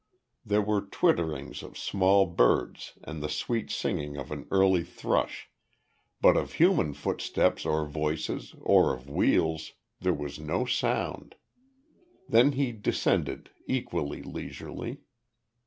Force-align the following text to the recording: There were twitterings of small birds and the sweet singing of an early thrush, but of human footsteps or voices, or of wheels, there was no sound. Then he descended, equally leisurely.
There 0.43 0.63
were 0.63 0.81
twitterings 0.81 1.61
of 1.61 1.77
small 1.77 2.25
birds 2.25 2.93
and 3.03 3.21
the 3.21 3.29
sweet 3.29 3.69
singing 3.69 4.17
of 4.17 4.31
an 4.31 4.47
early 4.49 4.83
thrush, 4.83 5.47
but 6.19 6.35
of 6.35 6.53
human 6.53 6.95
footsteps 6.95 7.67
or 7.67 7.85
voices, 7.85 8.55
or 8.61 8.95
of 8.95 9.07
wheels, 9.07 9.73
there 9.99 10.15
was 10.15 10.39
no 10.39 10.65
sound. 10.65 11.35
Then 12.27 12.53
he 12.53 12.71
descended, 12.71 13.51
equally 13.67 14.23
leisurely. 14.23 15.01